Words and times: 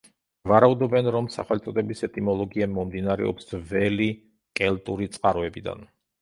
ვარაუდობენ, 0.51 1.09
რომ 1.15 1.27
სახელწოდების 1.35 2.01
ეტიმოლოგია 2.07 2.69
მომდინარეობს 2.77 3.47
ძველი 3.53 4.09
კელტური 4.63 5.11
წყაროებიდან. 5.19 5.87